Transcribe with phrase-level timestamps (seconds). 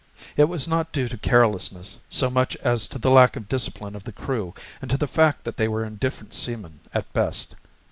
[0.35, 4.03] It was not due to carelessness so much as to the lack of discipline of
[4.03, 7.53] the crew and to the fact that they were indifferent seamen at best.